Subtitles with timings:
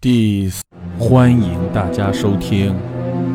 [0.00, 0.50] 第，
[0.98, 2.74] 欢迎大家收听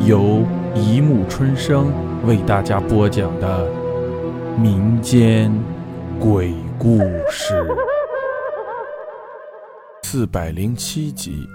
[0.04, 1.92] 由一木春生
[2.26, 3.70] 为大家播讲的
[4.58, 5.48] 民间
[6.18, 6.98] 鬼故
[7.30, 7.54] 事
[10.02, 11.48] 四百零七集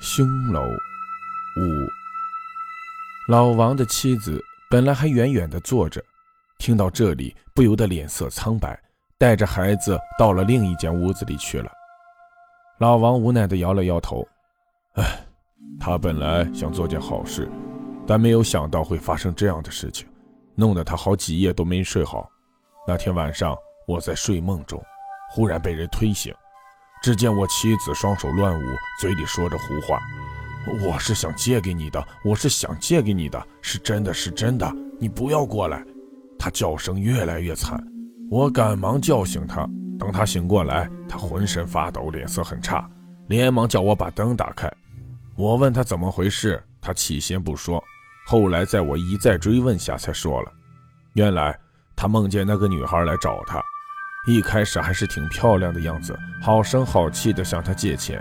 [0.04, 1.60] 《凶楼五》。
[3.28, 6.02] 老王的妻子本来还远远的坐着，
[6.58, 8.76] 听到这里，不由得脸色苍白，
[9.16, 11.70] 带着孩子到了另一间屋子里去了。
[12.82, 14.26] 老王无奈地摇了摇头。
[14.94, 15.24] 唉，
[15.78, 17.48] 他本来想做件好事，
[18.04, 20.04] 但没有想到会发生这样的事情，
[20.56, 22.28] 弄得他好几夜都没睡好。
[22.84, 23.56] 那天晚上，
[23.86, 24.82] 我在睡梦中，
[25.30, 26.34] 忽然被人推醒，
[27.04, 28.64] 只见我妻子双手乱舞，
[29.00, 30.00] 嘴里说着胡话
[30.84, 34.68] ：“我是想借给你的，我是想借给你的，是真的是真的，
[34.98, 35.84] 你不要过来。”
[36.36, 37.80] 他叫声越来越惨，
[38.28, 39.70] 我赶忙叫醒他。
[40.02, 42.90] 等他醒过来，他浑身发抖，脸色很差，
[43.28, 44.68] 连忙叫我把灯打开。
[45.36, 47.80] 我问他怎么回事，他起先不说，
[48.26, 50.50] 后来在我一再追问下才说了。
[51.12, 51.56] 原来
[51.94, 53.62] 他梦见那个女孩来找他，
[54.26, 58.20] 一开始还是挺漂亮的样子，好声好气的向他借钱。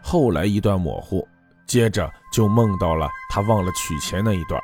[0.00, 1.28] 后来一段模糊，
[1.66, 4.58] 接着就梦到了他忘了取钱那一段。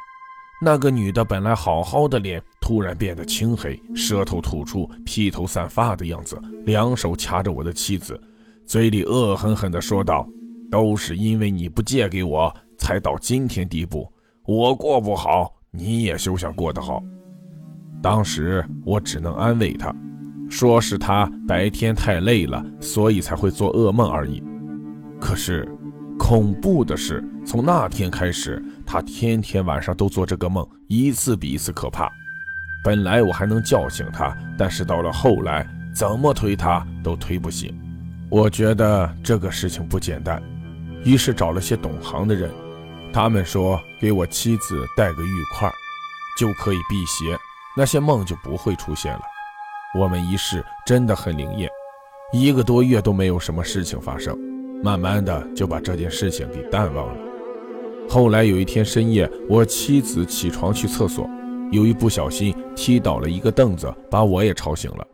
[0.60, 8.20] 那个女的本来好好的脸，突然变得青黑，舌头吐出，披头散发的样子，两手掐着我的妻子，
[8.66, 10.28] 嘴里恶狠狠地说道。
[10.70, 14.06] 都是因为你不借给我，才到今天地步。
[14.44, 17.02] 我过不好，你也休想过得好。
[18.02, 19.90] 当时我只能安慰她，
[20.50, 24.42] 说是她白天太累了，所以才会做噩梦而已。
[25.18, 25.66] 可是，
[26.18, 32.10] 恐怖的是，从那天开始，他天天晚上都做这个梦，一次比一次可怕。
[32.84, 37.74] 本来我还能叫醒他，但是到了后来，怎么推他都推不醒。
[38.28, 40.42] 我觉得这个事情不简单。
[41.04, 42.50] 于是找了些懂行的人，
[43.12, 45.72] 他们说给我妻子带个玉块，
[46.38, 47.38] 就可以辟邪，
[47.76, 49.22] 那些梦就不会出现了。
[49.98, 51.70] 我们一试，真的很灵验，
[52.32, 54.36] 一个多月都没有什么事情发生，
[54.82, 57.20] 慢慢的就把这件事情给淡忘了。
[58.08, 61.28] 后来有一天深夜，我妻子起床去厕所，
[61.70, 65.06] 由于不小心踢倒了一个凳子，把我也吵醒了。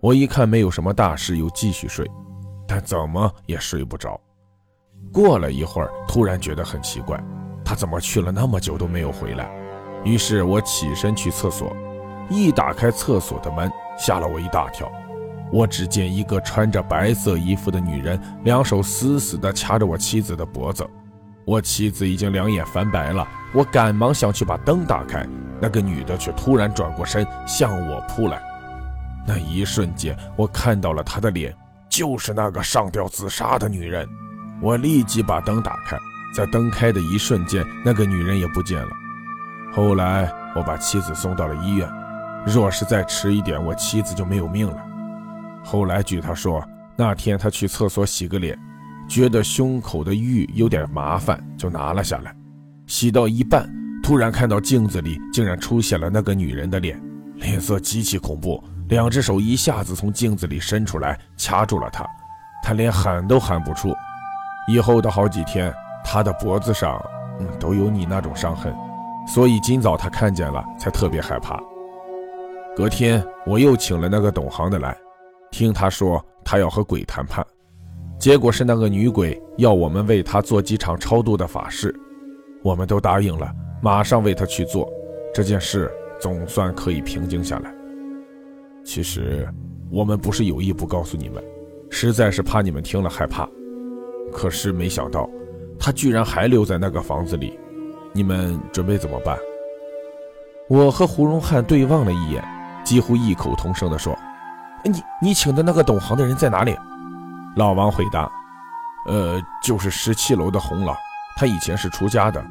[0.00, 2.08] 我一看没有什么大事，又继续睡，
[2.66, 4.20] 但怎么也睡不着。
[5.12, 7.22] 过了一会儿，突然觉得很奇怪，
[7.64, 9.48] 他怎么去了那么久都没有回来？
[10.04, 11.76] 于是我起身去厕所，
[12.30, 14.90] 一打开厕所的门，吓了我一大跳。
[15.50, 20.86] 我只见一个穿着白色衣服的女人，两手死死地掐着我妻子的脖子。
[21.44, 25.26] 我妻子已经两眼翻白了，我赶忙想去把灯打开，
[25.60, 28.38] 那个女的却突然转过身向我扑来。
[29.26, 31.54] 那一瞬间，我看到了她的脸，
[31.88, 34.06] 就是那个上吊自杀的女人。
[34.60, 35.96] 我立即把灯打开，
[36.34, 38.90] 在灯开的一瞬间，那个女人也不见了。
[39.72, 41.88] 后来我把妻子送到了医院，
[42.46, 44.76] 若是再迟一点，我妻子就没有命了。
[45.70, 48.58] 后来据他说，那天他去厕所洗个脸，
[49.06, 52.34] 觉得胸口的玉有点麻烦，就拿了下来。
[52.86, 53.70] 洗到一半，
[54.02, 56.98] 突然看到镜子里竟然出现了那个女人的脸，
[57.34, 62.02] 脸色极其恐怖，两只手一下子从镜子里伸出来掐住了他，
[62.64, 63.94] 他连喊都喊不出。
[64.68, 65.70] 以后的好几天，
[66.02, 66.98] 他的脖子上，
[67.40, 68.74] 嗯，都有你那种伤痕，
[69.26, 71.60] 所以今早他看见了，才特别害怕。
[72.74, 74.96] 隔天我又请了那个懂行的来，
[75.50, 77.44] 听他说他要和鬼谈判，
[78.18, 81.94] 结果是那个女鬼要我们为他做几场超度的法事，
[82.62, 84.90] 我们都答应了，马上为他去做，
[85.34, 87.74] 这件事总算可以平静下来。
[88.84, 89.48] 其实
[89.90, 91.42] 我们不是有意不告诉你们，
[91.90, 93.48] 实在是怕你们听了害怕。
[94.32, 95.28] 可是没想到，
[95.78, 97.58] 他居然还留在那个房子里。
[98.12, 99.38] 你们准备怎么办？
[100.68, 102.44] 我和胡荣汉对望了一眼，
[102.84, 104.14] 几乎异口同声地说
[104.84, 106.76] ：“你你请的那个懂行的人在哪里？”
[107.56, 108.30] 老王回答
[109.06, 110.96] ：“呃，就是十七楼的洪老，
[111.36, 112.44] 他以前是出家的，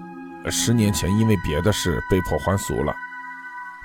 [0.50, 2.95] 十年前因为别的事被迫还俗了。”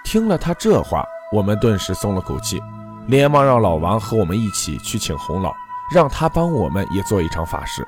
[0.05, 2.61] 听了他这话，我们顿时松了口气，
[3.07, 5.53] 连忙让老王和我们一起去请洪老。
[5.93, 7.87] 让他帮我们也做一场法事。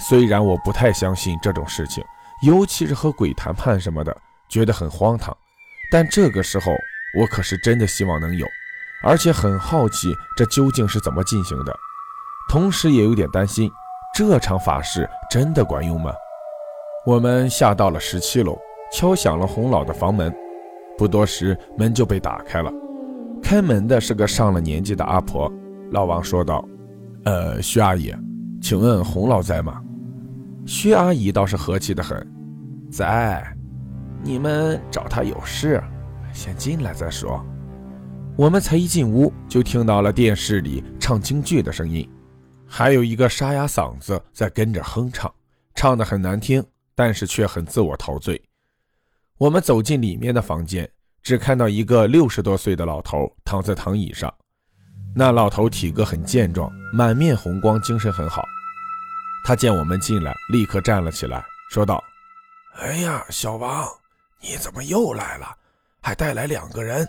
[0.00, 2.04] 虽然我不太相信这种事情，
[2.40, 4.16] 尤其是和鬼谈判什么的，
[4.48, 5.36] 觉得很荒唐。
[5.88, 6.72] 但这个时候，
[7.20, 8.44] 我可是真的希望能有，
[9.04, 11.76] 而且很好奇这究竟是怎么进行的，
[12.48, 13.70] 同时也有点担心
[14.14, 16.12] 这场法事真的管用吗？
[17.04, 18.56] 我们下到了十七楼，
[18.92, 20.32] 敲响了洪老的房门。
[20.96, 22.70] 不多时，门就被打开了。
[23.42, 25.50] 开门的是个上了年纪的阿婆。
[25.90, 26.64] 老王说道。
[27.24, 28.14] 呃，徐阿姨，
[28.60, 29.80] 请问洪老在吗？”
[30.66, 32.24] 薛阿姨倒是和气的很，
[32.90, 33.42] 在。
[34.22, 35.82] 你们找他有事，
[36.32, 37.44] 先进来再说。
[38.34, 42.08] 我们才一进屋，就听到了电视里唱京剧的声音，
[42.66, 45.32] 还有一个沙哑嗓子在跟着哼唱，
[45.74, 46.64] 唱得很难听，
[46.94, 48.40] 但是却很自我陶醉。
[49.36, 50.90] 我们走进里面的房间，
[51.22, 54.32] 只看到一个六十多岁的老头躺在躺椅上。
[55.14, 58.42] 那老头体格很健壮，满面红光，精神很好。
[59.44, 62.02] 他见我们进来，立刻站了起来，说道
[62.80, 63.86] ：“哎呀，小王。”
[64.40, 65.46] 你怎么又来了？
[66.00, 67.06] 还带来两个人，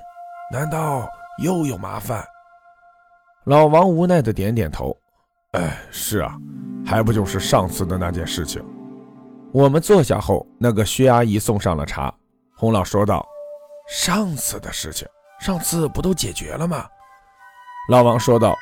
[0.54, 1.10] 难道
[1.40, 2.24] 又有麻烦？
[3.46, 4.96] 老王无奈的点点头。
[5.54, 6.38] 哎，是啊，
[6.86, 8.64] 还不就是上次的那件事情。
[9.52, 12.14] 我们坐下后，那个薛阿姨送上了茶。
[12.56, 13.26] 洪老说道
[13.90, 15.08] ：“上次的事情，
[15.40, 16.86] 上次不都解决了吗？”
[17.90, 18.56] 老王说道：“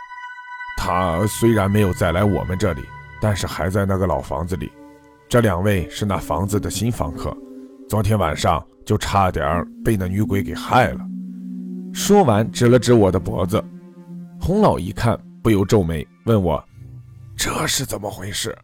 [0.80, 2.86] 他虽然没有再来我们这里，
[3.22, 4.72] 但是还在那个老房子里。
[5.28, 7.36] 这两位是那房子的新房客。”
[7.90, 11.02] 昨天晚上就差点被那女鬼给害了。
[11.94, 13.64] 说完，指了指我的脖子。
[14.40, 16.64] 洪老一看，不由皱眉，问我
[17.38, 18.58] ：“这是怎么回事？”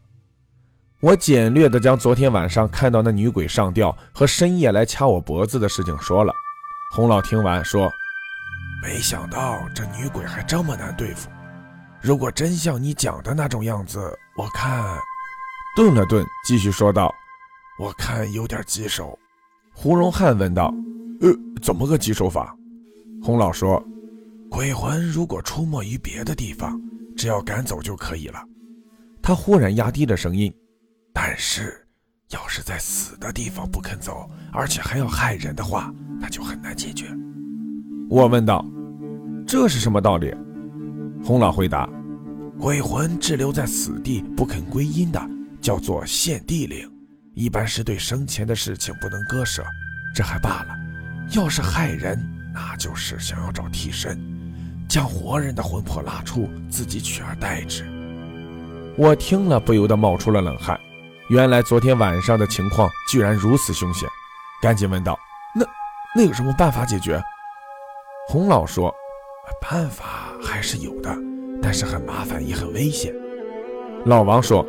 [1.00, 6.33] 我简略地将昨天晚上看到那女鬼上吊和深夜来掐我脖子的事情说了。
[6.91, 7.91] 洪老听完说
[8.81, 11.29] ：“没想到这女鬼还这么难对付。
[12.01, 14.00] 如果真像你讲的那种样子，
[14.35, 14.97] 我看……”
[15.75, 17.13] 顿了顿，继续说道。
[17.77, 19.19] 我看有点棘手，
[19.71, 20.74] 胡荣汉问道
[21.21, 21.29] ：“呃，
[21.62, 22.56] 怎么个棘手法？”
[23.22, 23.84] 洪老说
[24.50, 26.80] ：“鬼魂如果出没于别的地方，
[27.16, 28.42] 只要赶走就可以了。”
[29.22, 30.54] 他忽然压低了声音
[31.14, 31.86] ：“但是，
[32.30, 37.06] 要是在死的地方不肯走，而且还要害人的话，那就很难解决。”
[38.10, 38.66] 我问道
[39.46, 40.34] ：“这是什么道理？”
[41.24, 41.90] 洪老回答
[42.58, 45.30] ：“鬼魂滞留在死地不肯归阴的，
[45.60, 46.90] 叫做限地灵。”
[47.36, 49.63] 一般是对生前的事情不能割舍，
[50.16, 50.74] 这还罢了；
[51.36, 52.18] 要是害人，
[52.77, 54.19] 就是想要找替身，
[54.88, 57.85] 将活人的魂魄拉出，自己取而代之。
[58.97, 60.79] 我听了不由得冒出了冷汗。
[61.29, 64.07] 原来昨天晚上的情况居然如此凶险，
[64.62, 65.18] 赶紧问道
[65.53, 65.65] ：“那
[66.15, 67.21] 那有什么办法解决？”
[68.29, 68.94] 洪老说
[69.62, 71.13] ：“办法还是有的，
[71.62, 73.13] 但是很麻烦也很危险。”
[74.06, 74.65] 老王说：“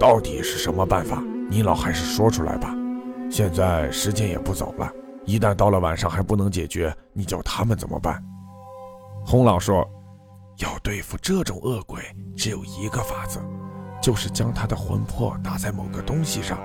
[0.00, 2.74] 到底是什么办法？”你老还是说出来吧，
[3.30, 4.92] 现在时间也不早了，
[5.28, 8.24] 一旦到了晚上还不能解决，你叫他们怎么办？
[9.26, 9.86] 洪老说，
[10.56, 12.00] 要对付这种恶鬼，
[12.34, 13.38] 只有一个法子，
[14.00, 16.58] 就是将他的魂魄打在某个东西上，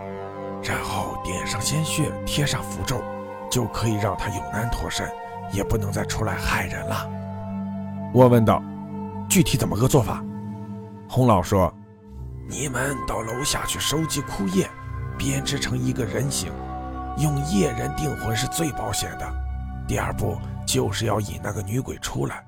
[0.64, 3.04] 然后点上鲜血，贴上符咒，
[3.52, 5.12] 就可以让他永难脱身，
[5.52, 7.06] 也不能再出来害人了。
[8.14, 8.64] 我问道，
[9.28, 10.24] 具体怎么个做法？
[11.10, 11.70] 洪老说。
[12.48, 14.70] 你们到楼下去收集枯叶，
[15.18, 16.50] 编织成一个人形，
[17.18, 19.34] 用夜人定魂是最保险的。
[19.88, 22.44] 第二步就是要引那个女鬼出来。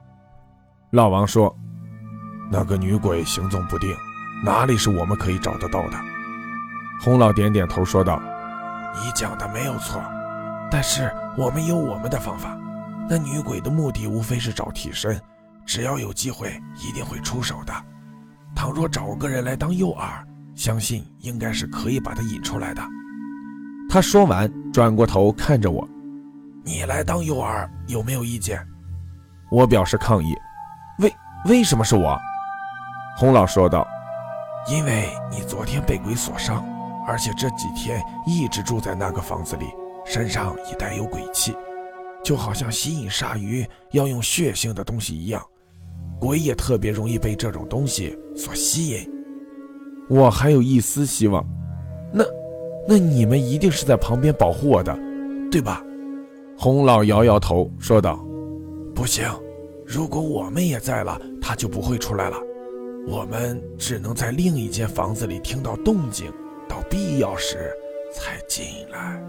[0.92, 1.54] 老王说
[2.52, 3.90] ：“那个女鬼行踪不定，
[4.44, 5.98] 哪里是我们可以找得到的？”
[7.02, 8.22] 洪老点点头说道
[8.96, 10.02] ：“你讲的没有错，
[10.72, 12.58] 但是我们有我们的方法。
[13.10, 15.22] 那女鬼的目的无非是找替身，
[15.66, 17.74] 只要有机会，一定会出手的。”
[18.56, 20.24] 倘若找个人来当诱饵，
[20.56, 22.82] 相信应该是可以把她引出来的。
[23.96, 25.88] 他说完，转过头看着我
[26.66, 28.60] ：“你来当诱饵有没有意见？”
[29.50, 30.36] 我表示抗议
[31.00, 31.10] ：“为
[31.46, 32.20] 为什么是我？”
[33.16, 33.88] 洪老说道
[34.70, 36.62] ：“因为你昨天被鬼所伤，
[37.08, 39.66] 而且这几天一直住在那个房子里，
[40.06, 41.56] 身上已带有鬼气，
[42.22, 45.42] 就好像吸引鲨鱼要用血性的东西一样。”
[46.20, 49.10] 鬼也特别容易被这种东西所吸引。
[50.10, 51.46] 我还有一丝希望，
[52.12, 52.26] 那，
[52.88, 54.98] 那你们一定是在旁边保护我的，
[55.52, 55.84] 对吧？
[56.58, 58.24] 洪老摇摇头说道
[58.96, 59.28] ：“不行，
[59.86, 62.38] 如果我们也在了，他就不会出来了。
[63.08, 66.32] 我们只能在另一间房子里听到动静，
[66.68, 67.72] 到必要时
[68.14, 69.22] 才进来。”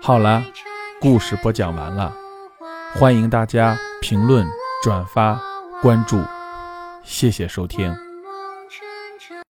[0.00, 0.42] 好了，
[1.00, 2.14] 故事播讲完了，
[2.94, 4.46] 欢迎大家评论、
[4.82, 5.40] 转发。
[5.82, 6.20] 关注，
[7.02, 7.92] 谢谢收听。